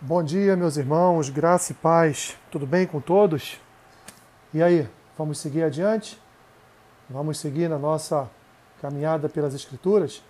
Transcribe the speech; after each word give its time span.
Bom 0.00 0.22
dia, 0.22 0.56
meus 0.56 0.76
irmãos, 0.76 1.28
graça 1.28 1.72
e 1.72 1.74
paz. 1.74 2.36
Tudo 2.52 2.64
bem 2.64 2.86
com 2.86 3.00
todos? 3.00 3.60
E 4.54 4.62
aí, 4.62 4.88
vamos 5.18 5.40
seguir 5.40 5.64
adiante? 5.64 6.16
Vamos 7.10 7.40
seguir 7.40 7.68
na 7.68 7.80
nossa 7.80 8.30
caminhada 8.80 9.28
pelas 9.28 9.54
Escrituras? 9.54 10.22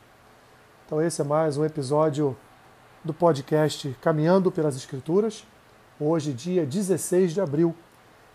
Então, 0.87 1.03
esse 1.03 1.21
é 1.21 1.25
mais 1.25 1.59
um 1.59 1.67
episódio 1.67 2.35
do 3.05 3.13
podcast 3.13 3.95
Caminhando 4.01 4.51
pelas 4.51 4.75
Escrituras. 4.75 5.45
Hoje, 6.01 6.33
dia 6.33 6.65
16 6.65 7.35
de 7.35 7.41
abril, 7.43 7.77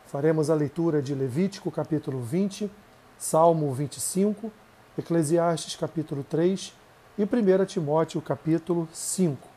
faremos 0.05 0.51
a 0.51 0.53
leitura 0.53 1.01
de 1.01 1.15
Levítico, 1.15 1.71
capítulo 1.71 2.21
20, 2.21 2.69
Salmo 3.17 3.73
25, 3.73 4.51
Eclesiastes, 4.99 5.75
capítulo 5.77 6.23
3 6.23 6.75
e 7.17 7.23
1 7.23 7.65
Timóteo, 7.65 8.21
capítulo 8.21 8.87
5. 8.93 9.52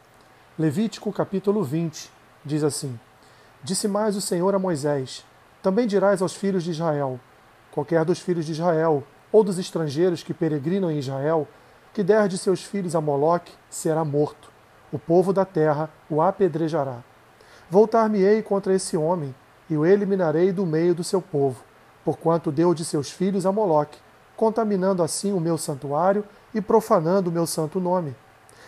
Levítico 0.58 1.12
capítulo 1.12 1.62
20 1.62 2.10
diz 2.42 2.64
assim: 2.64 2.98
Disse 3.62 3.86
mais 3.86 4.16
o 4.16 4.22
Senhor 4.22 4.54
a 4.54 4.58
Moisés: 4.58 5.22
Também 5.62 5.86
dirás 5.86 6.22
aos 6.22 6.34
filhos 6.34 6.64
de 6.64 6.70
Israel: 6.70 7.20
Qualquer 7.70 8.06
dos 8.06 8.20
filhos 8.20 8.46
de 8.46 8.52
Israel 8.52 9.04
ou 9.30 9.44
dos 9.44 9.58
estrangeiros 9.58 10.22
que 10.22 10.32
peregrinam 10.32 10.90
em 10.90 10.98
Israel, 10.98 11.46
que 11.92 12.02
der 12.02 12.26
de 12.26 12.38
seus 12.38 12.64
filhos 12.64 12.96
a 12.96 13.02
Moloque, 13.02 13.52
será 13.68 14.02
morto. 14.02 14.50
O 14.90 14.98
povo 14.98 15.30
da 15.30 15.44
terra 15.44 15.90
o 16.08 16.22
apedrejará. 16.22 17.04
Voltar-me-ei 17.68 18.42
contra 18.42 18.72
esse 18.72 18.96
homem 18.96 19.34
e 19.68 19.76
o 19.76 19.84
eliminarei 19.84 20.52
do 20.52 20.64
meio 20.64 20.94
do 20.94 21.04
seu 21.04 21.20
povo, 21.20 21.62
porquanto 22.02 22.50
deu 22.50 22.72
de 22.72 22.82
seus 22.82 23.10
filhos 23.10 23.44
a 23.44 23.52
Moloque, 23.52 23.98
contaminando 24.34 25.02
assim 25.02 25.34
o 25.34 25.40
meu 25.40 25.58
santuário 25.58 26.24
e 26.54 26.62
profanando 26.62 27.28
o 27.28 27.32
meu 27.32 27.46
santo 27.46 27.78
nome. 27.78 28.16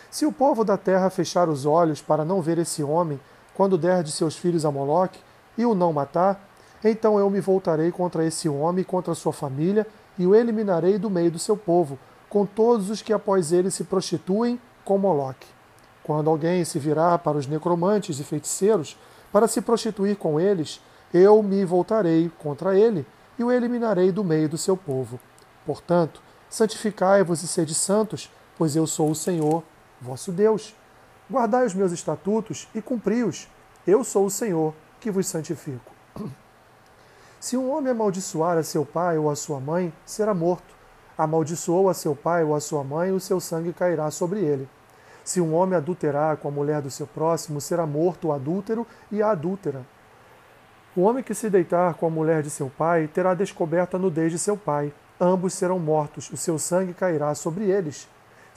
Se 0.09 0.25
o 0.25 0.31
povo 0.31 0.65
da 0.65 0.75
terra 0.75 1.09
fechar 1.09 1.47
os 1.49 1.65
olhos 1.65 2.01
para 2.01 2.25
não 2.25 2.41
ver 2.41 2.57
esse 2.57 2.81
homem, 2.81 3.19
quando 3.53 3.77
der 3.77 4.03
de 4.03 4.11
seus 4.11 4.35
filhos 4.35 4.65
a 4.65 4.71
Moloque, 4.71 5.19
e 5.57 5.65
o 5.65 5.75
não 5.75 5.93
matar, 5.93 6.49
então 6.83 7.19
eu 7.19 7.29
me 7.29 7.39
voltarei 7.39 7.91
contra 7.91 8.25
esse 8.25 8.49
homem 8.49 8.81
e 8.81 8.85
contra 8.85 9.13
sua 9.13 9.33
família, 9.33 9.85
e 10.17 10.25
o 10.25 10.33
eliminarei 10.33 10.97
do 10.97 11.09
meio 11.09 11.29
do 11.29 11.37
seu 11.37 11.55
povo, 11.55 11.99
com 12.29 12.45
todos 12.45 12.89
os 12.89 13.01
que 13.01 13.13
após 13.13 13.51
ele 13.51 13.69
se 13.69 13.83
prostituem 13.83 14.59
com 14.83 14.97
Moloque. 14.97 15.47
Quando 16.03 16.29
alguém 16.29 16.65
se 16.65 16.79
virar 16.79 17.19
para 17.19 17.37
os 17.37 17.45
necromantes 17.45 18.19
e 18.19 18.23
feiticeiros 18.23 18.97
para 19.31 19.47
se 19.47 19.61
prostituir 19.61 20.17
com 20.17 20.39
eles, 20.39 20.81
eu 21.13 21.41
me 21.43 21.63
voltarei 21.65 22.31
contra 22.39 22.77
ele 22.77 23.05
e 23.37 23.43
o 23.43 23.51
eliminarei 23.51 24.11
do 24.11 24.23
meio 24.23 24.49
do 24.49 24.57
seu 24.57 24.75
povo. 24.75 25.19
Portanto, 25.65 26.21
santificai-vos 26.49 27.43
e 27.43 27.47
sede 27.47 27.75
santos, 27.75 28.31
pois 28.57 28.75
eu 28.75 28.87
sou 28.87 29.11
o 29.11 29.15
Senhor, 29.15 29.63
vosso 30.01 30.31
Deus. 30.31 30.75
Guardai 31.29 31.65
os 31.65 31.73
meus 31.73 31.91
estatutos 31.91 32.67
e 32.73 32.81
cumpri-os. 32.81 33.47
Eu 33.85 34.03
sou 34.03 34.25
o 34.25 34.31
Senhor 34.31 34.73
que 34.99 35.11
vos 35.11 35.27
santifico. 35.27 35.91
Se 37.39 37.55
um 37.55 37.71
homem 37.71 37.91
amaldiçoar 37.91 38.57
a 38.57 38.63
seu 38.63 38.85
pai 38.85 39.17
ou 39.17 39.29
a 39.29 39.35
sua 39.35 39.59
mãe, 39.59 39.93
será 40.05 40.33
morto. 40.33 40.75
Amaldiçoou 41.17 41.89
a 41.89 41.93
seu 41.93 42.15
pai 42.15 42.43
ou 42.43 42.55
a 42.55 42.59
sua 42.59 42.83
mãe, 42.83 43.11
o 43.11 43.19
seu 43.19 43.39
sangue 43.39 43.73
cairá 43.73 44.09
sobre 44.11 44.39
ele. 44.39 44.67
Se 45.23 45.39
um 45.39 45.53
homem 45.53 45.77
adulterar 45.77 46.37
com 46.37 46.47
a 46.47 46.51
mulher 46.51 46.81
do 46.81 46.89
seu 46.89 47.05
próximo, 47.05 47.61
será 47.61 47.85
morto 47.85 48.29
o 48.29 48.33
adúltero 48.33 48.85
e 49.11 49.21
a 49.21 49.31
adúltera. 49.31 49.85
O 50.95 51.01
homem 51.01 51.23
que 51.23 51.35
se 51.35 51.49
deitar 51.49 51.93
com 51.93 52.07
a 52.07 52.09
mulher 52.09 52.41
de 52.41 52.49
seu 52.49 52.69
pai 52.69 53.07
terá 53.07 53.33
descoberto 53.33 53.95
a 53.95 53.99
nudez 53.99 54.31
de 54.31 54.39
seu 54.39 54.57
pai. 54.57 54.91
Ambos 55.21 55.53
serão 55.53 55.77
mortos, 55.77 56.29
o 56.31 56.37
seu 56.37 56.57
sangue 56.57 56.93
cairá 56.93 57.35
sobre 57.35 57.69
eles. 57.69 58.07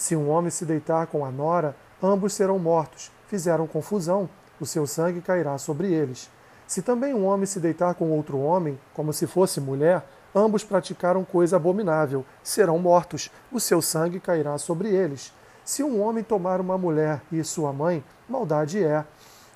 Se 0.03 0.17
um 0.17 0.31
homem 0.31 0.50
se 0.50 0.67
deitar 0.67 1.06
com 1.06 1.25
a 1.25 1.31
nora, 1.31 1.77
ambos 2.03 2.33
serão 2.33 2.58
mortos. 2.58 3.12
Fizeram 3.28 3.69
confusão, 3.69 4.28
o 4.61 4.67
seu 4.67 4.84
sangue 4.84 5.20
cairá 5.20 5.56
sobre 5.58 5.92
eles. 5.92 6.28
Se 6.67 6.83
também 6.83 7.14
um 7.14 7.25
homem 7.25 7.47
se 7.47 7.61
deitar 7.61 7.95
com 7.95 8.11
outro 8.11 8.36
homem, 8.41 8.77
como 8.95 9.12
se 9.12 9.28
fosse 9.28 9.61
mulher, 9.61 10.05
ambos 10.34 10.64
praticaram 10.64 11.24
coisa 11.24 11.55
abominável, 11.55 12.27
serão 12.42 12.80
mortos, 12.80 13.30
o 13.52 13.61
seu 13.61 13.80
sangue 13.80 14.18
cairá 14.18 14.58
sobre 14.58 14.89
eles. 14.89 15.33
Se 15.64 15.85
um 15.85 16.02
homem 16.02 16.24
tomar 16.24 16.61
uma 16.61 16.77
mulher 16.77 17.23
e 17.30 17.45
sua 17.45 17.73
mãe, 17.73 18.02
maldade 18.29 18.83
é. 18.83 19.05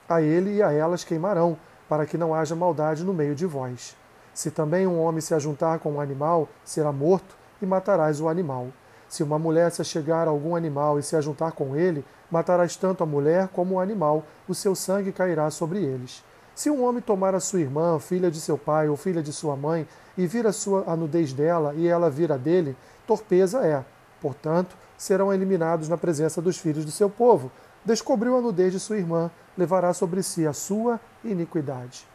A 0.08 0.22
ele 0.22 0.58
e 0.58 0.62
a 0.62 0.70
elas 0.70 1.02
queimarão, 1.02 1.58
para 1.88 2.06
que 2.06 2.16
não 2.16 2.32
haja 2.32 2.54
maldade 2.54 3.02
no 3.02 3.12
meio 3.12 3.34
de 3.34 3.46
vós. 3.46 3.96
Se 4.32 4.52
também 4.52 4.86
um 4.86 5.00
homem 5.00 5.20
se 5.20 5.34
ajuntar 5.34 5.80
com 5.80 5.94
um 5.94 6.00
animal, 6.00 6.48
será 6.64 6.92
morto, 6.92 7.36
e 7.60 7.66
matarás 7.66 8.20
o 8.20 8.28
animal. 8.28 8.68
Se 9.08 9.22
uma 9.22 9.38
mulher 9.38 9.70
se 9.70 9.80
achegar 9.80 10.26
a 10.26 10.30
algum 10.30 10.56
animal 10.56 10.98
e 10.98 11.02
se 11.02 11.14
ajuntar 11.16 11.52
com 11.52 11.76
ele, 11.76 12.04
matarás 12.30 12.76
tanto 12.76 13.02
a 13.02 13.06
mulher 13.06 13.48
como 13.48 13.76
o 13.76 13.80
animal, 13.80 14.24
o 14.48 14.54
seu 14.54 14.74
sangue 14.74 15.12
cairá 15.12 15.50
sobre 15.50 15.78
eles. 15.78 16.24
Se 16.54 16.70
um 16.70 16.82
homem 16.84 17.02
tomar 17.02 17.34
a 17.34 17.40
sua 17.40 17.60
irmã, 17.60 17.98
filha 17.98 18.30
de 18.30 18.40
seu 18.40 18.56
pai 18.56 18.88
ou 18.88 18.96
filha 18.96 19.22
de 19.22 19.32
sua 19.32 19.54
mãe, 19.54 19.86
e 20.16 20.26
vir 20.26 20.46
a, 20.46 20.52
sua, 20.52 20.84
a 20.86 20.96
nudez 20.96 21.32
dela 21.32 21.74
e 21.74 21.86
ela 21.86 22.08
vir 22.08 22.32
a 22.32 22.36
dele, 22.36 22.74
torpeza 23.06 23.64
é. 23.64 23.84
Portanto, 24.20 24.74
serão 24.96 25.32
eliminados 25.32 25.88
na 25.88 25.98
presença 25.98 26.40
dos 26.40 26.56
filhos 26.56 26.84
do 26.84 26.90
seu 26.90 27.10
povo. 27.10 27.52
Descobriu 27.84 28.36
a 28.36 28.40
nudez 28.40 28.72
de 28.72 28.80
sua 28.80 28.96
irmã, 28.96 29.30
levará 29.56 29.92
sobre 29.92 30.22
si 30.22 30.46
a 30.46 30.52
sua 30.52 30.98
iniquidade. 31.22 32.06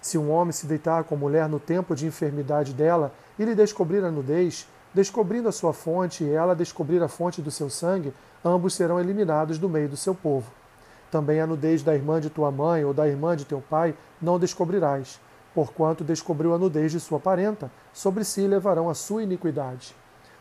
Se 0.00 0.16
um 0.16 0.30
homem 0.30 0.52
se 0.52 0.66
deitar 0.66 1.04
com 1.04 1.16
a 1.16 1.18
mulher 1.18 1.48
no 1.48 1.58
tempo 1.58 1.94
de 1.94 2.06
enfermidade 2.06 2.72
dela 2.72 3.12
e 3.38 3.44
lhe 3.44 3.54
descobrir 3.54 4.04
a 4.04 4.10
nudez, 4.10 4.68
Descobrindo 4.98 5.48
a 5.48 5.52
sua 5.52 5.72
fonte 5.72 6.24
e 6.24 6.32
ela 6.32 6.56
descobrir 6.56 7.00
a 7.00 7.06
fonte 7.06 7.40
do 7.40 7.52
seu 7.52 7.70
sangue, 7.70 8.12
ambos 8.44 8.74
serão 8.74 8.98
eliminados 8.98 9.56
do 9.56 9.68
meio 9.68 9.88
do 9.88 9.96
seu 9.96 10.12
povo. 10.12 10.50
Também 11.08 11.40
a 11.40 11.46
nudez 11.46 11.84
da 11.84 11.94
irmã 11.94 12.20
de 12.20 12.28
tua 12.28 12.50
mãe 12.50 12.84
ou 12.84 12.92
da 12.92 13.06
irmã 13.06 13.36
de 13.36 13.44
teu 13.44 13.60
pai 13.60 13.94
não 14.20 14.40
descobrirás, 14.40 15.20
porquanto 15.54 16.02
descobriu 16.02 16.52
a 16.52 16.58
nudez 16.58 16.90
de 16.90 16.98
sua 16.98 17.20
parenta, 17.20 17.70
sobre 17.92 18.24
si 18.24 18.40
levarão 18.40 18.90
a 18.90 18.94
sua 18.94 19.22
iniquidade. 19.22 19.94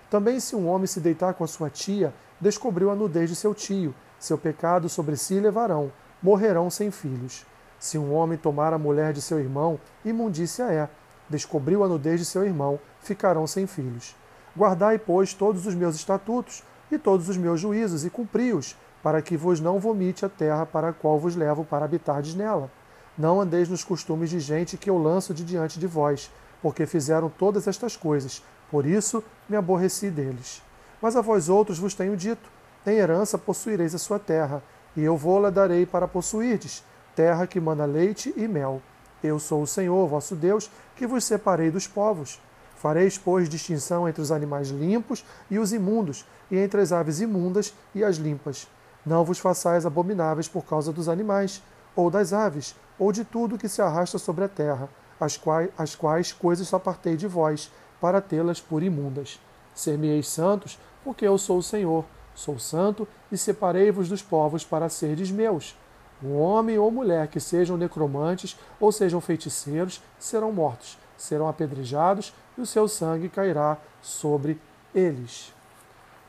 Também 0.10 0.40
se 0.40 0.56
um 0.56 0.68
homem 0.68 0.88
se 0.88 1.00
deitar 1.00 1.36
com 1.36 1.44
a 1.44 1.48
sua 1.48 1.70
tia, 1.70 2.12
descobriu 2.42 2.90
a 2.90 2.96
nudez 2.96 3.30
de 3.30 3.36
seu 3.36 3.54
tio, 3.54 3.94
seu 4.18 4.40
pecado 4.40 4.90
sobre 4.90 5.18
si 5.18 5.40
levarão, 5.40 5.92
morrerão 6.20 6.68
sem 6.72 6.90
filhos. 6.90 7.46
Se 7.78 7.96
um 7.96 8.12
homem 8.12 8.40
tomar 8.40 8.74
a 8.74 8.80
mulher 8.80 9.14
de 9.14 9.22
seu 9.22 9.40
irmão, 9.40 9.80
imundícia 10.04 10.64
é, 10.64 10.90
descobriu 11.30 11.84
a 11.84 11.88
nudez 11.88 12.20
de 12.20 12.26
seu 12.26 12.44
irmão, 12.44 12.80
ficarão 13.02 13.46
sem 13.46 13.68
filhos. 13.68 14.16
Guardai, 14.58 14.98
pois, 14.98 15.36
todos 15.36 15.68
os 15.68 15.76
meus 15.76 15.96
estatutos 15.96 16.64
e 16.92 16.98
todos 16.98 17.30
os 17.30 17.38
meus 17.38 17.60
juízos 17.60 18.04
e 18.04 18.10
cumpri-os, 18.10 18.76
para 19.04 19.22
que 19.22 19.38
vos 19.38 19.60
não 19.60 19.78
vomite 19.78 20.26
a 20.26 20.30
terra 20.30 20.66
para 20.66 20.90
a 20.90 20.94
qual 20.94 21.20
vos 21.20 21.36
levo 21.36 21.64
para 21.64 21.86
habitardes 21.86 22.34
nela. 22.34 22.72
Não 23.16 23.40
andeis 23.40 23.70
nos 23.70 23.84
costumes 23.84 24.32
de 24.32 24.40
gente 24.40 24.76
que 24.76 24.90
eu 24.90 24.98
lanço 24.98 25.32
de 25.32 25.46
diante 25.46 25.80
de 25.80 25.86
vós, 25.86 26.32
porque 26.60 26.88
fizeram 26.88 27.30
todas 27.30 27.68
estas 27.68 27.96
coisas, 27.96 28.44
por 28.72 28.84
isso 28.84 29.24
me 29.48 29.56
aborreci 29.56 30.10
deles. 30.10 30.64
Mas 31.00 31.16
a 31.16 31.22
vós 31.22 31.50
outros 31.50 31.78
vos 31.78 31.94
tenho 31.94 32.18
dito: 32.18 32.50
em 32.86 32.96
herança 32.96 33.38
possuireis 33.38 33.94
a 33.94 34.00
sua 34.00 34.18
terra, 34.18 34.64
e 34.96 35.04
eu 35.04 35.16
vou-la 35.16 35.52
darei 35.52 35.86
para 35.86 36.08
possuirdes, 36.08 36.84
terra 37.16 37.46
que 37.46 37.60
mana 37.60 37.86
leite 37.86 38.34
e 38.36 38.48
mel. 38.48 38.82
Eu 39.24 39.38
sou 39.40 39.62
o 39.62 39.68
Senhor, 39.68 40.08
vosso 40.08 40.36
Deus, 40.36 40.72
que 40.96 41.06
vos 41.06 41.24
separei 41.24 41.70
dos 41.70 41.88
povos. 41.88 42.40
Fareis, 42.78 43.18
pois, 43.18 43.50
distinção 43.50 44.08
entre 44.08 44.22
os 44.22 44.32
animais 44.32 44.70
limpos 44.70 45.26
e 45.50 45.58
os 45.58 45.74
imundos, 45.74 46.26
e 46.50 46.58
entre 46.58 46.80
as 46.80 46.92
aves 46.92 47.20
imundas 47.20 47.74
e 47.94 48.04
as 48.04 48.18
limpas. 48.18 48.68
Não 49.04 49.26
vos 49.26 49.40
façais 49.40 49.84
abomináveis 49.84 50.48
por 50.48 50.64
causa 50.64 50.94
dos 50.94 51.10
animais, 51.10 51.62
ou 51.96 52.12
das 52.12 52.34
aves, 52.34 52.76
ou 53.00 53.12
de 53.12 53.26
tudo 53.26 53.58
que 53.58 53.68
se 53.68 53.82
arrasta 53.82 54.20
sobre 54.20 54.46
a 54.46 54.48
terra, 54.48 54.88
as 55.20 55.36
quais, 55.36 55.72
as 55.76 55.96
quais 55.96 56.32
coisas 56.32 56.72
apartei 56.72 57.18
de 57.18 57.28
vós, 57.28 57.72
para 58.00 58.22
tê-las 58.22 58.62
por 58.62 58.84
imundas. 58.84 59.40
Ser-me-eis 59.74 60.28
santos, 60.28 60.78
porque 61.04 61.26
eu 61.28 61.38
sou 61.40 61.58
o 61.58 61.64
Senhor. 61.64 62.06
Sou 62.36 62.60
santo, 62.60 63.08
e 63.32 63.38
separei-vos 63.38 64.08
dos 64.08 64.22
povos 64.22 64.64
para 64.64 64.88
serdes 64.88 65.32
meus. 65.32 65.76
Um 66.24 66.38
homem 66.38 66.78
ou 66.78 66.92
mulher 66.92 67.28
que 67.28 67.40
sejam 67.40 67.76
necromantes 67.76 68.56
ou 68.80 68.92
sejam 68.92 69.20
feiticeiros 69.20 70.00
serão 70.20 70.52
mortos 70.52 71.00
serão 71.18 71.48
apedrejados 71.48 72.34
e 72.58 72.62
o 72.62 72.66
seu 72.66 72.88
sangue 72.88 73.30
cairá 73.30 73.78
sobre 74.02 74.60
eles. 74.94 75.54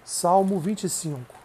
Salmo 0.05 0.59
25. 0.59 1.39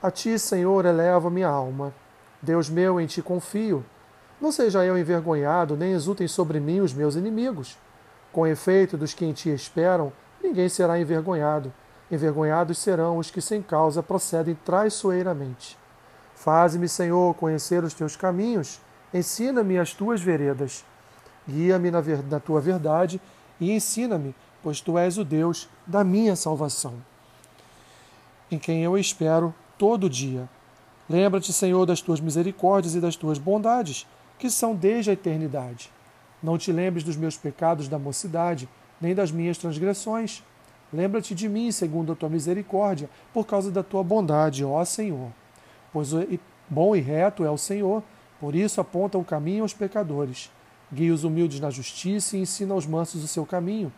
A 0.00 0.12
ti, 0.12 0.38
Senhor, 0.38 0.86
eleva 0.86 1.28
minha 1.28 1.48
alma. 1.48 1.92
Deus 2.40 2.70
meu, 2.70 3.00
em 3.00 3.06
ti 3.06 3.20
confio. 3.20 3.84
Não 4.40 4.52
seja 4.52 4.84
eu 4.84 4.96
envergonhado, 4.96 5.76
nem 5.76 5.92
exultem 5.92 6.28
sobre 6.28 6.60
mim 6.60 6.80
os 6.80 6.94
meus 6.94 7.16
inimigos. 7.16 7.76
Com 8.32 8.46
efeito 8.46 8.96
dos 8.96 9.12
que 9.12 9.24
em 9.24 9.32
ti 9.32 9.50
esperam, 9.50 10.12
ninguém 10.40 10.68
será 10.68 11.00
envergonhado. 11.00 11.72
Envergonhados 12.10 12.78
serão 12.78 13.18
os 13.18 13.30
que 13.30 13.40
sem 13.40 13.62
causa 13.62 14.02
procedem 14.02 14.56
traiçoeiramente. 14.64 15.76
Faze-me, 16.34 16.88
Senhor, 16.88 17.34
conhecer 17.34 17.84
os 17.84 17.92
teus 17.92 18.16
caminhos, 18.16 18.80
ensina-me 19.12 19.78
as 19.78 19.92
tuas 19.92 20.20
veredas. 20.20 20.84
Guia-me 21.48 21.90
na, 21.90 22.02
na 22.30 22.40
tua 22.40 22.60
verdade 22.60 23.20
e 23.60 23.72
ensina-me, 23.72 24.34
pois 24.62 24.80
tu 24.80 24.98
és 24.98 25.18
o 25.18 25.24
Deus 25.24 25.68
da 25.86 26.04
minha 26.04 26.36
salvação, 26.36 26.94
em 28.50 28.58
quem 28.58 28.82
eu 28.82 28.96
espero 28.96 29.54
todo 29.76 30.08
dia. 30.08 30.48
Lembra-te, 31.08 31.52
Senhor, 31.52 31.86
das 31.86 32.00
tuas 32.00 32.20
misericórdias 32.20 32.94
e 32.94 33.00
das 33.00 33.16
tuas 33.16 33.38
bondades, 33.38 34.06
que 34.38 34.50
são 34.50 34.74
desde 34.74 35.10
a 35.10 35.14
eternidade. 35.14 35.90
Não 36.42 36.58
te 36.58 36.70
lembres 36.70 37.02
dos 37.02 37.16
meus 37.16 37.36
pecados 37.36 37.88
da 37.88 37.98
mocidade, 37.98 38.68
nem 39.00 39.14
das 39.14 39.32
minhas 39.32 39.58
transgressões. 39.58 40.44
Lembra-te 40.92 41.34
de 41.34 41.48
mim, 41.48 41.70
segundo 41.70 42.12
a 42.12 42.16
tua 42.16 42.28
misericórdia, 42.28 43.10
por 43.32 43.46
causa 43.46 43.70
da 43.70 43.82
tua 43.82 44.02
bondade, 44.02 44.64
ó 44.64 44.82
Senhor. 44.84 45.30
Pois 45.92 46.10
bom 46.68 46.96
e 46.96 47.00
reto 47.00 47.44
é 47.44 47.50
o 47.50 47.58
Senhor, 47.58 48.02
por 48.40 48.54
isso 48.54 48.80
aponta 48.80 49.18
o 49.18 49.24
caminho 49.24 49.62
aos 49.62 49.74
pecadores. 49.74 50.50
Guia 50.92 51.12
os 51.12 51.24
humildes 51.24 51.60
na 51.60 51.70
justiça 51.70 52.36
e 52.36 52.40
ensina 52.40 52.72
aos 52.72 52.86
mansos 52.86 53.22
o 53.22 53.28
seu 53.28 53.44
caminho. 53.44 53.92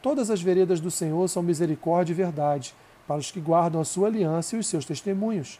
Todas 0.00 0.30
as 0.30 0.40
veredas 0.40 0.78
do 0.78 0.90
Senhor 0.90 1.28
são 1.28 1.42
misericórdia 1.42 2.12
e 2.12 2.16
verdade, 2.16 2.74
para 3.06 3.16
os 3.16 3.30
que 3.30 3.40
guardam 3.40 3.80
a 3.80 3.84
sua 3.84 4.06
aliança 4.06 4.54
e 4.54 4.58
os 4.58 4.66
seus 4.68 4.84
testemunhos. 4.84 5.58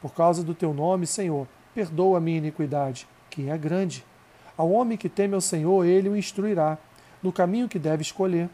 Por 0.00 0.14
causa 0.14 0.44
do 0.44 0.54
teu 0.54 0.72
nome, 0.72 1.06
Senhor, 1.06 1.48
perdoa 1.74 2.18
a 2.18 2.20
minha 2.20 2.38
iniquidade, 2.38 3.08
que 3.28 3.48
é 3.48 3.58
grande. 3.58 4.04
Ao 4.56 4.70
homem 4.70 4.96
que 4.96 5.08
teme 5.08 5.34
ao 5.34 5.40
Senhor, 5.40 5.84
ele 5.84 6.08
o 6.08 6.16
instruirá 6.16 6.78
no 7.22 7.32
caminho 7.32 7.68
que 7.68 7.78
deve 7.78 8.02
escolher. 8.02 8.48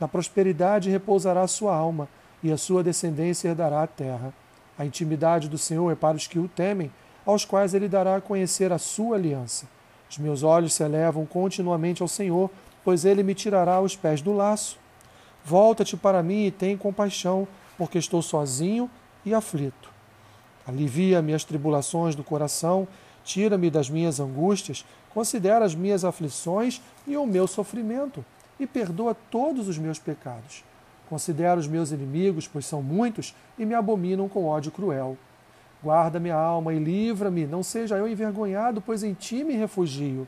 Na 0.00 0.06
prosperidade 0.06 0.90
repousará 0.90 1.42
a 1.42 1.48
sua 1.48 1.74
alma, 1.74 2.08
e 2.42 2.52
a 2.52 2.56
sua 2.56 2.82
descendência 2.84 3.48
herdará 3.48 3.82
a 3.82 3.86
terra. 3.86 4.32
A 4.78 4.84
intimidade 4.84 5.48
do 5.48 5.58
Senhor 5.58 5.90
é 5.90 5.96
para 5.96 6.16
os 6.16 6.26
que 6.26 6.38
o 6.38 6.46
temem, 6.46 6.90
aos 7.26 7.44
quais 7.44 7.74
ele 7.74 7.88
dará 7.88 8.16
a 8.16 8.20
conhecer 8.20 8.72
a 8.72 8.78
sua 8.78 9.16
aliança. 9.16 9.66
Os 10.08 10.18
meus 10.18 10.42
olhos 10.42 10.72
se 10.72 10.82
elevam 10.82 11.26
continuamente 11.26 12.00
ao 12.00 12.08
Senhor, 12.08 12.48
pois 12.84 13.04
ele 13.04 13.22
me 13.22 13.34
tirará 13.34 13.80
os 13.80 13.96
pés 13.96 14.22
do 14.22 14.32
laço. 14.32 14.78
Volta-te 15.44 15.96
para 15.96 16.22
mim 16.22 16.46
e 16.46 16.50
tem 16.50 16.76
compaixão, 16.76 17.46
porque 17.76 17.98
estou 17.98 18.22
sozinho 18.22 18.88
e 19.26 19.34
aflito. 19.34 19.90
Alivia-me 20.66 21.34
as 21.34 21.44
tribulações 21.44 22.14
do 22.14 22.22
coração, 22.22 22.86
tira-me 23.24 23.70
das 23.70 23.90
minhas 23.90 24.20
angústias, 24.20 24.84
considera 25.12 25.64
as 25.64 25.74
minhas 25.74 26.04
aflições 26.04 26.80
e 27.06 27.16
o 27.16 27.26
meu 27.26 27.46
sofrimento, 27.46 28.24
e 28.58 28.66
perdoa 28.66 29.14
todos 29.14 29.68
os 29.68 29.78
meus 29.78 29.98
pecados. 29.98 30.64
Considera 31.08 31.58
os 31.58 31.66
meus 31.66 31.90
inimigos, 31.90 32.46
pois 32.46 32.66
são 32.66 32.82
muitos, 32.82 33.34
e 33.58 33.64
me 33.64 33.74
abominam 33.74 34.28
com 34.28 34.46
ódio 34.46 34.70
cruel. 34.70 35.16
Guarda 35.82 36.20
minha 36.20 36.34
alma 36.34 36.74
e 36.74 36.78
livra-me, 36.78 37.46
não 37.46 37.62
seja 37.62 37.96
eu 37.96 38.08
envergonhado, 38.08 38.80
pois 38.80 39.02
em 39.02 39.14
ti 39.14 39.44
me 39.44 39.54
refugio. 39.54 40.26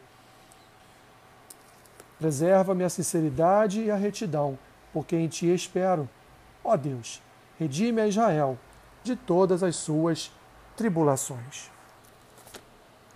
Preserva-me 2.18 2.84
a 2.84 2.88
sinceridade 2.88 3.82
e 3.82 3.90
a 3.90 3.96
retidão, 3.96 4.58
porque 4.92 5.16
em 5.16 5.28
ti 5.28 5.52
espero. 5.52 6.08
Ó 6.62 6.76
Deus, 6.76 7.20
redime 7.58 8.00
a 8.00 8.06
Israel 8.06 8.58
de 9.02 9.16
todas 9.16 9.62
as 9.62 9.76
suas 9.76 10.30
tribulações. 10.76 11.70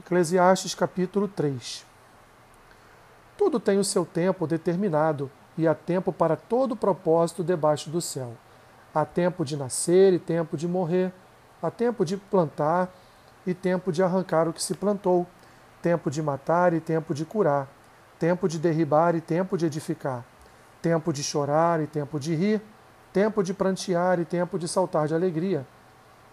Eclesiastes 0.00 0.75
capítulo 0.75 1.28
3 1.28 1.94
Tudo 3.55 3.62
tem 3.62 3.79
o 3.79 3.85
seu 3.85 4.05
tempo 4.05 4.49
determinado, 4.49 5.31
e 5.56 5.69
há 5.69 5.77
tempo 5.77 6.12
para 6.12 6.35
todo 6.35 6.75
propósito 6.75 7.45
debaixo 7.45 7.89
do 7.89 8.01
céu. 8.01 8.33
Há 8.93 9.05
tempo 9.05 9.45
de 9.45 9.56
nascer 9.56 10.12
e 10.12 10.19
tempo 10.19 10.56
de 10.56 10.67
morrer, 10.67 11.12
há 11.62 11.71
tempo 11.71 12.05
de 12.05 12.17
plantar 12.17 12.93
e 13.47 13.55
tempo 13.55 13.93
de 13.93 14.03
arrancar 14.03 14.49
o 14.49 14.53
que 14.53 14.61
se 14.61 14.75
plantou, 14.75 15.25
tempo 15.81 16.11
de 16.11 16.21
matar 16.21 16.75
e 16.75 16.81
tempo 16.81 17.15
de 17.15 17.25
curar, 17.25 17.69
tempo 18.19 18.49
de 18.49 18.59
derribar 18.59 19.15
e 19.15 19.21
tempo 19.21 19.57
de 19.57 19.67
edificar, 19.67 20.25
tempo 20.83 21.12
de 21.12 21.23
chorar 21.23 21.81
e 21.81 21.87
tempo 21.87 22.19
de 22.19 22.35
rir, 22.35 22.61
tempo 23.12 23.41
de 23.41 23.55
prantear 23.55 24.19
e 24.19 24.25
tempo 24.25 24.59
de 24.59 24.67
saltar 24.67 25.07
de 25.07 25.15
alegria 25.15 25.65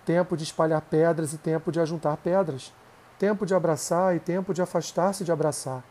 tempo 0.03 0.35
de 0.35 0.44
espalhar 0.44 0.81
pedras 0.81 1.33
e 1.33 1.38
tempo 1.38 1.71
de 1.71 1.79
ajuntar 1.79 2.17
pedras, 2.17 2.74
tempo 3.19 3.45
de 3.45 3.53
abraçar 3.53 4.15
e 4.15 4.19
tempo 4.19 4.56
de 4.56 4.59
afastar-se 4.63 5.24
de 5.24 5.31
abraçar, 5.31 5.83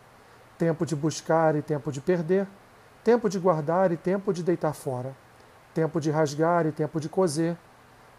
tempo 0.60 0.84
de 0.84 0.94
buscar 0.94 1.56
e 1.56 1.62
tempo 1.62 1.90
de 1.90 2.02
perder, 2.02 2.46
tempo 3.02 3.30
de 3.30 3.38
guardar 3.38 3.92
e 3.92 3.96
tempo 3.96 4.30
de 4.30 4.42
deitar 4.42 4.74
fora, 4.74 5.16
tempo 5.72 5.98
de 5.98 6.10
rasgar 6.10 6.66
e 6.66 6.70
tempo 6.70 7.00
de 7.00 7.08
coser, 7.08 7.56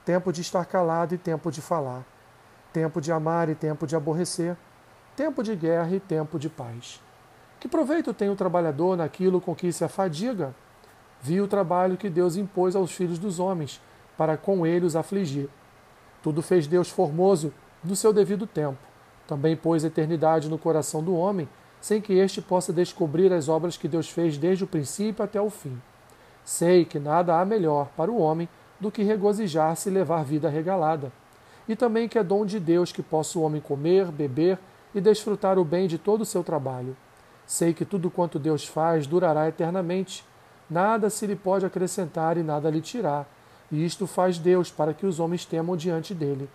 tempo 0.04 0.34
de 0.34 0.42
estar 0.42 0.66
calado 0.66 1.14
e 1.14 1.20
tempo 1.20 1.52
de 1.52 1.62
falar, 1.62 2.04
tempo 2.74 3.00
de 3.00 3.12
amar 3.12 3.48
e 3.48 3.54
tempo 3.54 3.86
de 3.86 3.96
aborrecer, 3.96 4.58
tempo 5.16 5.44
de 5.44 5.56
guerra 5.56 5.96
e 5.96 6.00
tempo 6.00 6.40
de 6.40 6.50
paz. 6.50 7.00
Que 7.60 7.68
proveito 7.68 8.12
tem 8.12 8.32
o 8.32 8.36
trabalhador 8.36 8.98
naquilo 8.98 9.40
com 9.40 9.54
que 9.54 9.72
se 9.72 9.84
afadiga? 9.84 10.56
Vi 11.22 11.40
o 11.40 11.48
trabalho 11.48 11.96
que 11.96 12.10
Deus 12.10 12.38
impôs 12.38 12.76
aos 12.76 12.92
filhos 12.92 13.20
dos 13.20 13.40
homens, 13.40 13.80
para 14.18 14.36
com 14.36 14.66
ele 14.66 14.88
os 14.88 14.96
afligir. 14.96 15.48
Tudo 16.24 16.42
fez 16.42 16.66
Deus 16.66 16.90
formoso 16.90 17.54
no 17.84 17.96
seu 17.96 18.12
devido 18.12 18.48
tempo. 18.48 18.80
Também 19.28 19.56
pôs 19.56 19.84
eternidade 19.84 20.50
no 20.50 20.58
coração 20.58 21.04
do 21.04 21.16
homem, 21.16 21.48
sem 21.81 22.00
que 22.00 22.13
este 22.13 22.42
possa 22.42 22.72
descobrir 22.72 23.33
as 23.33 23.50
obras 23.50 23.75
que 23.75 23.88
Deus 23.88 24.10
fez 24.10 24.38
desde 24.38 24.63
o 24.63 24.68
princípio 24.68 25.25
até 25.25 25.42
o 25.42 25.50
fim. 25.50 25.81
Sei 26.45 26.86
que 26.86 27.00
nada 27.00 27.38
há 27.38 27.44
melhor 27.44 27.89
para 27.98 28.10
o 28.10 28.19
homem 28.19 28.48
do 28.80 28.89
que 28.89 29.04
regozijar-se 29.04 29.89
e 29.89 29.92
levar 29.92 30.24
vida 30.24 30.48
regalada. 30.48 31.12
E 31.68 31.75
também 31.75 32.07
que 32.07 32.18
é 32.18 32.24
dom 32.24 32.45
de 32.45 32.60
Deus 32.60 32.92
que 32.92 33.04
possa 33.04 33.38
o 33.38 33.42
homem 33.42 33.60
comer, 33.60 34.06
beber 34.12 34.57
e 34.95 35.01
desfrutar 35.01 35.60
o 35.60 35.66
bem 35.66 35.88
de 35.88 35.98
todo 35.98 36.22
o 36.22 36.25
seu 36.25 36.44
trabalho. 36.44 36.95
Sei 37.45 37.74
que 37.74 37.83
tudo 37.83 38.10
quanto 38.10 38.39
Deus 38.39 38.66
faz 38.66 39.06
durará 39.06 39.48
eternamente. 39.48 40.24
Nada 40.69 41.10
se 41.10 41.28
lhe 41.28 41.36
pode 41.36 41.66
acrescentar 41.66 42.38
e 42.38 42.44
nada 42.44 42.69
lhe 42.69 42.80
tirar 42.80 43.28
e 43.72 43.86
isto 43.86 44.06
faz 44.06 44.38
Deus 44.38 44.69
para 44.69 44.94
que 44.94 45.06
os 45.06 45.19
homens 45.19 45.45
temam 45.45 45.78
diante 45.78 46.13
dele. 46.13 46.50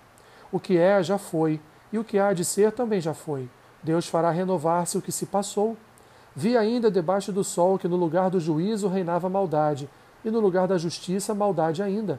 O 0.52 0.60
que 0.60 0.76
é, 0.76 1.02
já 1.02 1.16
foi, 1.16 1.58
e 1.92 1.98
o 1.98 2.04
que 2.04 2.18
há 2.18 2.32
de 2.32 2.44
ser 2.44 2.72
também 2.72 3.00
já 3.00 3.14
foi. 3.14 3.48
Deus 3.86 4.08
fará 4.08 4.32
renovar-se 4.32 4.98
o 4.98 5.00
que 5.00 5.12
se 5.12 5.26
passou. 5.26 5.76
Vi 6.34 6.56
ainda 6.56 6.90
debaixo 6.90 7.30
do 7.30 7.44
sol 7.44 7.78
que 7.78 7.86
no 7.86 7.94
lugar 7.94 8.28
do 8.28 8.40
juízo 8.40 8.88
reinava 8.88 9.28
maldade, 9.28 9.88
e 10.24 10.30
no 10.30 10.40
lugar 10.40 10.66
da 10.66 10.76
justiça 10.76 11.32
maldade 11.32 11.84
ainda. 11.84 12.18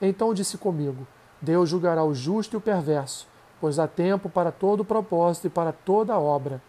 Então 0.00 0.34
disse 0.34 0.58
comigo: 0.58 1.06
Deus 1.40 1.70
julgará 1.70 2.04
o 2.04 2.12
justo 2.12 2.52
e 2.54 2.58
o 2.58 2.60
perverso, 2.60 3.26
pois 3.58 3.78
há 3.78 3.88
tempo 3.88 4.28
para 4.28 4.52
todo 4.52 4.80
o 4.80 4.84
propósito 4.84 5.46
e 5.46 5.50
para 5.50 5.72
toda 5.72 6.18
obra. 6.18 6.60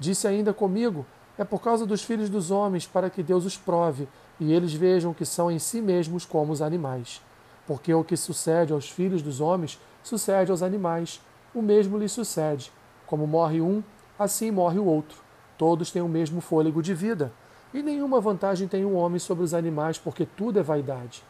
Disse 0.00 0.26
ainda 0.26 0.52
comigo: 0.52 1.06
É 1.38 1.44
por 1.44 1.62
causa 1.62 1.86
dos 1.86 2.02
filhos 2.02 2.28
dos 2.28 2.50
homens 2.50 2.84
para 2.88 3.08
que 3.08 3.22
Deus 3.22 3.44
os 3.44 3.56
prove, 3.56 4.08
e 4.40 4.52
eles 4.52 4.74
vejam 4.74 5.14
que 5.14 5.24
são 5.24 5.48
em 5.48 5.60
si 5.60 5.80
mesmos 5.80 6.26
como 6.26 6.52
os 6.52 6.60
animais. 6.60 7.22
Porque 7.68 7.94
o 7.94 8.02
que 8.02 8.16
sucede 8.16 8.72
aos 8.72 8.90
filhos 8.90 9.22
dos 9.22 9.40
homens 9.40 9.80
sucede 10.02 10.50
aos 10.50 10.60
animais, 10.60 11.20
o 11.54 11.62
mesmo 11.62 11.96
lhes 11.96 12.10
sucede. 12.10 12.72
Como 13.12 13.26
morre 13.26 13.60
um, 13.60 13.82
assim 14.18 14.50
morre 14.50 14.78
o 14.78 14.86
outro. 14.86 15.18
Todos 15.58 15.90
têm 15.90 16.00
o 16.00 16.08
mesmo 16.08 16.40
fôlego 16.40 16.82
de 16.82 16.94
vida, 16.94 17.30
e 17.74 17.82
nenhuma 17.82 18.22
vantagem 18.22 18.66
tem 18.66 18.86
o 18.86 18.94
homem 18.94 19.18
sobre 19.18 19.44
os 19.44 19.52
animais, 19.52 19.98
porque 19.98 20.24
tudo 20.24 20.58
é 20.58 20.62
vaidade. 20.62 21.22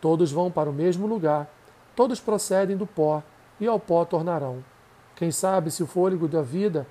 Todos 0.00 0.30
vão 0.30 0.48
para 0.48 0.70
o 0.70 0.72
mesmo 0.72 1.08
lugar, 1.08 1.52
todos 1.96 2.20
procedem 2.20 2.76
do 2.76 2.86
pó, 2.86 3.20
e 3.58 3.66
ao 3.66 3.80
pó 3.80 4.04
tornarão. 4.04 4.62
Quem 5.16 5.32
sabe 5.32 5.72
se 5.72 5.82
o 5.82 5.88
fôlego 5.88 6.28
da 6.28 6.40
vida, 6.40 6.86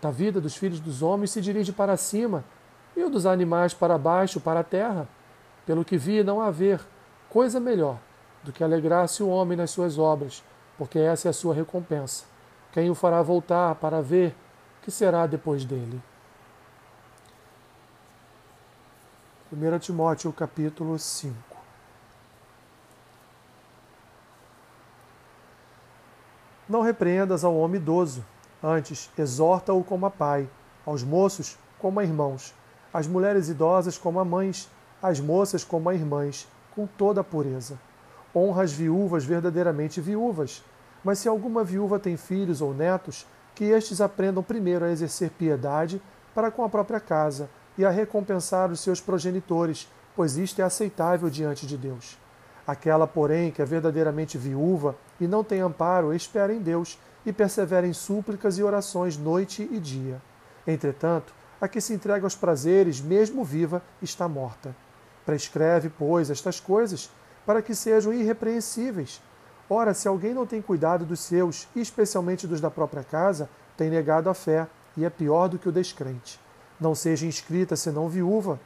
da 0.00 0.12
vida 0.12 0.40
dos 0.40 0.54
filhos 0.54 0.78
dos 0.78 1.02
homens 1.02 1.32
se 1.32 1.40
dirige 1.40 1.72
para 1.72 1.96
cima, 1.96 2.44
e 2.96 3.02
o 3.02 3.10
dos 3.10 3.26
animais 3.26 3.74
para 3.74 3.98
baixo, 3.98 4.40
para 4.40 4.60
a 4.60 4.64
terra. 4.64 5.08
Pelo 5.66 5.84
que 5.84 5.98
vi, 5.98 6.22
não 6.22 6.40
haver 6.40 6.80
coisa 7.28 7.58
melhor 7.58 7.98
do 8.44 8.52
que 8.52 8.62
alegrar-se 8.62 9.24
o 9.24 9.28
homem 9.28 9.58
nas 9.58 9.72
suas 9.72 9.98
obras, 9.98 10.44
porque 10.78 11.00
essa 11.00 11.26
é 11.26 11.30
a 11.30 11.32
sua 11.32 11.52
recompensa. 11.52 12.35
Quem 12.76 12.90
o 12.90 12.94
fará 12.94 13.22
voltar 13.22 13.74
para 13.76 14.02
ver 14.02 14.36
que 14.82 14.90
será 14.90 15.26
depois 15.26 15.64
dele? 15.64 15.98
1 19.50 19.78
Timóteo 19.78 20.30
capítulo 20.30 20.98
5 20.98 21.34
Não 26.68 26.82
repreendas 26.82 27.44
ao 27.44 27.56
homem 27.56 27.80
idoso, 27.80 28.22
antes 28.62 29.10
exorta-o 29.16 29.82
como 29.82 30.04
a 30.04 30.10
pai, 30.10 30.46
aos 30.84 31.02
moços 31.02 31.56
como 31.78 31.98
a 31.98 32.04
irmãos 32.04 32.54
as 32.92 33.06
mulheres 33.06 33.48
idosas 33.48 33.96
como 33.96 34.20
a 34.20 34.24
mães, 34.24 34.70
as 35.02 35.18
moças 35.18 35.64
como 35.64 35.88
a 35.88 35.94
irmãs, 35.94 36.46
com 36.74 36.86
toda 36.86 37.22
a 37.22 37.24
pureza. 37.24 37.80
Honra 38.34 38.64
as 38.64 38.72
viúvas 38.72 39.24
verdadeiramente 39.24 39.98
viúvas, 39.98 40.62
mas 41.06 41.20
se 41.20 41.28
alguma 41.28 41.62
viúva 41.62 42.00
tem 42.00 42.16
filhos 42.16 42.60
ou 42.60 42.74
netos, 42.74 43.28
que 43.54 43.66
estes 43.66 44.00
aprendam 44.00 44.42
primeiro 44.42 44.84
a 44.84 44.90
exercer 44.90 45.30
piedade 45.30 46.02
para 46.34 46.50
com 46.50 46.64
a 46.64 46.68
própria 46.68 46.98
casa 46.98 47.48
e 47.78 47.84
a 47.84 47.90
recompensar 47.90 48.72
os 48.72 48.80
seus 48.80 49.00
progenitores, 49.00 49.88
pois 50.16 50.36
isto 50.36 50.60
é 50.60 50.64
aceitável 50.64 51.30
diante 51.30 51.64
de 51.64 51.76
Deus. 51.76 52.18
Aquela, 52.66 53.06
porém, 53.06 53.52
que 53.52 53.62
é 53.62 53.64
verdadeiramente 53.64 54.36
viúva 54.36 54.96
e 55.20 55.28
não 55.28 55.44
tem 55.44 55.60
amparo, 55.60 56.12
espera 56.12 56.52
em 56.52 56.58
Deus 56.58 56.98
e 57.24 57.32
persevera 57.32 57.86
em 57.86 57.92
súplicas 57.92 58.58
e 58.58 58.64
orações 58.64 59.16
noite 59.16 59.62
e 59.70 59.78
dia. 59.78 60.20
Entretanto, 60.66 61.32
a 61.60 61.68
que 61.68 61.80
se 61.80 61.94
entrega 61.94 62.26
aos 62.26 62.34
prazeres, 62.34 63.00
mesmo 63.00 63.44
viva, 63.44 63.80
está 64.02 64.26
morta. 64.26 64.74
Prescreve, 65.24 65.88
pois, 65.88 66.30
estas 66.30 66.58
coisas 66.58 67.08
para 67.46 67.62
que 67.62 67.76
sejam 67.76 68.12
irrepreensíveis. 68.12 69.22
Ora, 69.68 69.92
se 69.94 70.06
alguém 70.06 70.32
não 70.32 70.46
tem 70.46 70.62
cuidado 70.62 71.04
dos 71.04 71.20
seus, 71.20 71.68
especialmente 71.74 72.46
dos 72.46 72.60
da 72.60 72.70
própria 72.70 73.02
casa, 73.02 73.48
tem 73.76 73.90
negado 73.90 74.30
a 74.30 74.34
fé 74.34 74.68
e 74.96 75.04
é 75.04 75.10
pior 75.10 75.48
do 75.48 75.58
que 75.58 75.68
o 75.68 75.72
descrente. 75.72 76.40
Não 76.80 76.94
seja 76.94 77.26
inscrita 77.26 77.74
senão 77.74 78.08
viúva, 78.08 78.60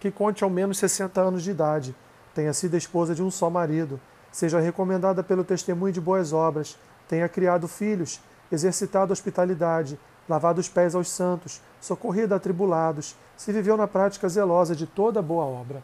que 0.00 0.10
conte 0.10 0.42
ao 0.42 0.50
menos 0.50 0.78
60 0.78 1.20
anos 1.20 1.42
de 1.42 1.50
idade, 1.50 1.94
tenha 2.34 2.52
sido 2.52 2.76
esposa 2.76 3.14
de 3.14 3.22
um 3.22 3.30
só 3.30 3.48
marido, 3.48 4.00
seja 4.30 4.60
recomendada 4.60 5.22
pelo 5.22 5.44
testemunho 5.44 5.92
de 5.92 6.00
boas 6.00 6.32
obras, 6.32 6.76
tenha 7.08 7.28
criado 7.28 7.68
filhos, 7.68 8.20
exercitado 8.50 9.12
hospitalidade, 9.12 9.98
lavado 10.28 10.60
os 10.60 10.68
pés 10.68 10.94
aos 10.94 11.08
santos, 11.08 11.62
socorrido 11.80 12.34
a 12.34 12.36
atribulados, 12.36 13.16
se 13.36 13.52
viveu 13.52 13.76
na 13.76 13.86
prática 13.86 14.28
zelosa 14.28 14.74
de 14.74 14.86
toda 14.86 15.22
boa 15.22 15.44
obra. 15.44 15.82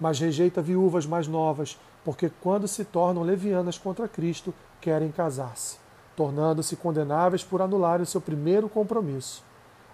Mas 0.00 0.18
rejeita 0.18 0.62
viúvas 0.62 1.04
mais 1.04 1.28
novas, 1.28 1.78
porque 2.04 2.30
quando 2.40 2.66
se 2.66 2.84
tornam 2.84 3.22
levianas 3.22 3.76
contra 3.76 4.08
Cristo, 4.08 4.54
querem 4.80 5.12
casar-se, 5.12 5.76
tornando-se 6.16 6.74
condenáveis 6.76 7.44
por 7.44 7.60
anularem 7.60 8.04
o 8.04 8.06
seu 8.06 8.20
primeiro 8.20 8.68
compromisso. 8.68 9.44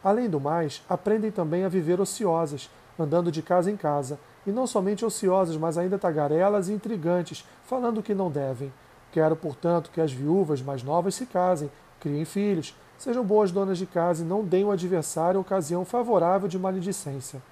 Além 0.05 0.31
do 0.31 0.39
mais, 0.39 0.83
aprendem 0.89 1.33
também 1.33 1.65
a 1.65 1.69
viver 1.69 2.01
ociosas, 2.01 2.71
andando 2.99 3.33
de 3.33 3.43
casa 3.43 3.71
em 3.71 3.77
casa, 3.77 4.19
e 4.47 4.53
não 4.53 4.67
somente 4.67 5.05
ociosas, 5.05 5.57
mas 5.57 5.77
ainda 5.77 5.99
tagarelas 5.99 6.69
e 6.69 6.73
intrigantes, 6.73 7.45
falando 7.65 7.99
o 7.99 8.03
que 8.03 8.15
não 8.15 8.31
devem. 8.31 8.73
Quero, 9.11 9.35
portanto, 9.35 9.91
que 9.91 10.01
as 10.01 10.13
viúvas 10.13 10.63
mais 10.63 10.85
novas 10.85 11.17
se 11.17 11.27
casem, 11.27 11.71
criem 11.99 12.25
filhos, 12.25 12.77
sejam 12.97 13.25
boas 13.25 13.51
donas 13.51 13.79
de 13.79 13.87
casa 13.87 14.23
e 14.23 14.27
não 14.27 14.45
deem 14.45 14.63
ao 14.63 14.71
adversário 14.71 15.41
ocasião 15.41 15.85
favorável 15.85 16.49
de 16.49 16.59
maledicência. 16.59 17.43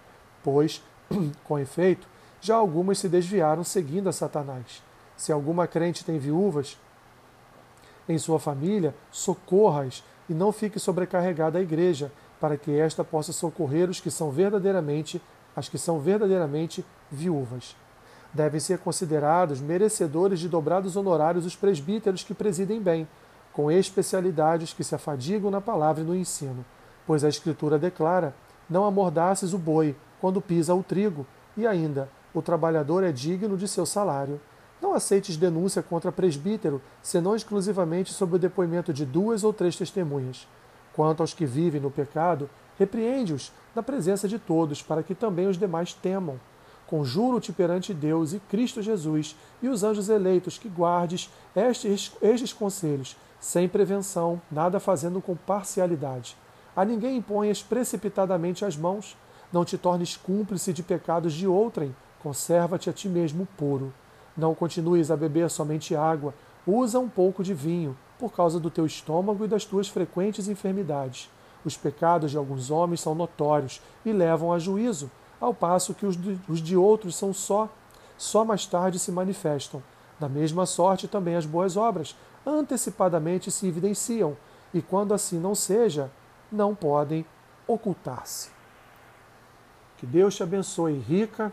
Pois, 0.42 0.82
com 1.42 1.58
efeito, 1.58 2.06
já 2.44 2.56
algumas 2.56 2.98
se 2.98 3.08
desviaram 3.08 3.64
seguindo 3.64 4.06
a 4.06 4.12
Satanás. 4.12 4.82
Se 5.16 5.32
alguma 5.32 5.66
crente 5.66 6.04
tem 6.04 6.18
viúvas 6.18 6.78
em 8.06 8.18
sua 8.18 8.38
família, 8.38 8.94
socorra-as 9.10 10.04
e 10.28 10.34
não 10.34 10.52
fique 10.52 10.78
sobrecarregada 10.78 11.58
a 11.58 11.62
igreja, 11.62 12.12
para 12.38 12.58
que 12.58 12.70
esta 12.70 13.02
possa 13.02 13.32
socorrer 13.32 13.88
os 13.88 13.98
que 13.98 14.10
são 14.10 14.30
verdadeiramente 14.30 15.22
as 15.56 15.70
que 15.70 15.78
são 15.78 15.98
verdadeiramente 16.00 16.84
viúvas. 17.10 17.74
Devem 18.30 18.60
ser 18.60 18.78
considerados 18.78 19.60
merecedores 19.62 20.38
de 20.38 20.48
dobrados 20.48 20.96
honorários 20.96 21.46
os 21.46 21.56
presbíteros 21.56 22.24
que 22.24 22.34
presidem 22.34 22.78
bem, 22.78 23.08
com 23.54 23.70
especialidades 23.70 24.74
que 24.74 24.84
se 24.84 24.94
afadigam 24.94 25.50
na 25.50 25.62
palavra 25.62 26.02
e 26.02 26.06
no 26.06 26.14
ensino, 26.14 26.62
pois 27.06 27.24
a 27.24 27.28
Escritura 27.28 27.78
declara: 27.78 28.34
Não 28.68 28.84
amordaces 28.84 29.54
o 29.54 29.58
boi 29.58 29.96
quando 30.20 30.42
pisa 30.42 30.74
o 30.74 30.82
trigo, 30.82 31.24
e 31.56 31.66
ainda, 31.66 32.10
o 32.34 32.42
trabalhador 32.42 33.04
é 33.04 33.12
digno 33.12 33.56
de 33.56 33.68
seu 33.68 33.86
salário. 33.86 34.40
Não 34.82 34.92
aceites 34.92 35.36
denúncia 35.36 35.82
contra 35.82 36.12
presbítero, 36.12 36.82
senão 37.00 37.36
exclusivamente 37.36 38.12
sob 38.12 38.34
o 38.34 38.38
depoimento 38.38 38.92
de 38.92 39.06
duas 39.06 39.44
ou 39.44 39.52
três 39.52 39.76
testemunhas. 39.76 40.46
Quanto 40.92 41.22
aos 41.22 41.32
que 41.32 41.46
vivem 41.46 41.80
no 41.80 41.90
pecado, 41.90 42.50
repreende-os 42.78 43.52
na 43.74 43.82
presença 43.82 44.28
de 44.28 44.38
todos, 44.38 44.82
para 44.82 45.02
que 45.02 45.14
também 45.14 45.46
os 45.46 45.56
demais 45.56 45.94
temam. 45.94 46.38
Conjuro-te 46.86 47.52
perante 47.52 47.94
Deus 47.94 48.32
e 48.32 48.40
Cristo 48.40 48.82
Jesus 48.82 49.36
e 49.62 49.68
os 49.68 49.82
anjos 49.82 50.08
eleitos 50.08 50.58
que 50.58 50.68
guardes 50.68 51.30
estes, 51.56 52.12
estes 52.20 52.52
conselhos, 52.52 53.16
sem 53.40 53.68
prevenção, 53.68 54.40
nada 54.50 54.78
fazendo 54.78 55.20
com 55.20 55.34
parcialidade. 55.34 56.36
A 56.76 56.84
ninguém 56.84 57.16
imponhas 57.16 57.62
precipitadamente 57.62 58.64
as 58.64 58.76
mãos, 58.76 59.16
não 59.52 59.64
te 59.64 59.78
tornes 59.78 60.16
cúmplice 60.16 60.72
de 60.72 60.82
pecados 60.82 61.32
de 61.32 61.46
outrem, 61.46 61.94
conserva-te 62.24 62.88
a 62.88 62.92
ti 62.92 63.06
mesmo 63.06 63.46
puro. 63.58 63.92
Não 64.34 64.54
continues 64.54 65.10
a 65.10 65.16
beber 65.16 65.50
somente 65.50 65.94
água, 65.94 66.32
usa 66.66 66.98
um 66.98 67.08
pouco 67.08 67.44
de 67.44 67.52
vinho, 67.52 67.94
por 68.18 68.32
causa 68.32 68.58
do 68.58 68.70
teu 68.70 68.86
estômago 68.86 69.44
e 69.44 69.48
das 69.48 69.66
tuas 69.66 69.88
frequentes 69.88 70.48
enfermidades. 70.48 71.30
Os 71.66 71.76
pecados 71.76 72.30
de 72.30 72.38
alguns 72.38 72.70
homens 72.70 73.02
são 73.02 73.14
notórios 73.14 73.82
e 74.06 74.12
levam 74.12 74.54
a 74.54 74.58
juízo, 74.58 75.10
ao 75.38 75.52
passo 75.52 75.92
que 75.92 76.06
os 76.06 76.16
de, 76.16 76.40
os 76.48 76.62
de 76.62 76.74
outros 76.74 77.14
são 77.14 77.34
só, 77.34 77.68
só 78.16 78.42
mais 78.42 78.64
tarde 78.64 78.98
se 78.98 79.12
manifestam. 79.12 79.82
Da 80.18 80.28
mesma 80.28 80.64
sorte 80.64 81.06
também 81.06 81.36
as 81.36 81.44
boas 81.44 81.76
obras 81.76 82.16
antecipadamente 82.46 83.50
se 83.50 83.66
evidenciam, 83.66 84.34
e 84.72 84.80
quando 84.80 85.12
assim 85.12 85.38
não 85.38 85.54
seja, 85.54 86.10
não 86.50 86.74
podem 86.74 87.26
ocultar-se. 87.66 88.48
Que 89.98 90.06
Deus 90.06 90.34
te 90.34 90.42
abençoe 90.42 90.98
rica 90.98 91.52